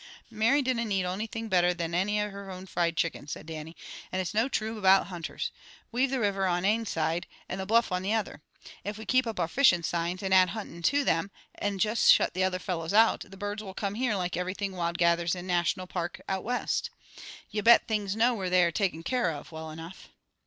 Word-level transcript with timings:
"Mary 0.31 0.63
dinna 0.63 0.83
need 0.83 1.05
onything 1.05 1.47
better 1.47 1.75
than 1.75 1.93
ane 1.93 2.17
of 2.25 2.31
her 2.31 2.49
own 2.49 2.65
fried 2.65 2.97
chickens," 2.97 3.31
said 3.33 3.45
Dannie. 3.45 3.75
"And 4.11 4.19
its 4.19 4.33
no 4.33 4.49
true 4.49 4.79
about 4.79 5.05
hunters. 5.09 5.51
We've 5.91 6.09
the 6.09 6.19
river 6.19 6.47
on 6.47 6.65
ane 6.65 6.87
side, 6.87 7.27
and 7.47 7.59
the 7.61 7.67
bluff 7.67 7.91
on 7.91 8.01
the 8.01 8.11
other. 8.11 8.41
If 8.83 8.97
we 8.97 9.05
keep 9.05 9.27
up 9.27 9.39
our 9.39 9.47
fishing 9.47 9.83
signs, 9.83 10.23
and 10.23 10.33
add 10.33 10.49
hunting 10.57 10.81
to 10.81 11.03
them, 11.03 11.29
and 11.53 11.79
juist 11.79 12.11
shut 12.11 12.33
the 12.33 12.43
other 12.43 12.57
fellows 12.57 12.95
out, 12.95 13.25
the 13.27 13.37
birds 13.37 13.61
will 13.61 13.75
come 13.75 13.93
here 13.93 14.15
like 14.15 14.35
everything 14.35 14.71
wild 14.71 14.97
gathers 14.97 15.35
in 15.35 15.45
National 15.45 15.85
Park, 15.85 16.19
out 16.27 16.43
West. 16.43 16.89
Ye 17.51 17.61
bet 17.61 17.87
things 17.87 18.15
know 18.15 18.33
where 18.33 18.49
they 18.49 18.63
are 18.63 18.71
taken 18.71 19.03
care 19.03 19.29
of, 19.29 19.51
well 19.51 19.69
enough." 19.69 20.09